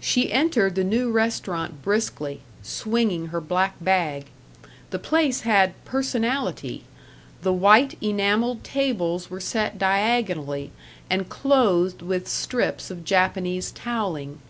[0.00, 4.26] She entered the new restaurant briskly, swinging her black bag.
[4.90, 6.82] The place had Personality
[7.42, 10.72] the white enameled tables were set diagonally
[11.08, 14.40] and clothed with strips of Japanese toweling.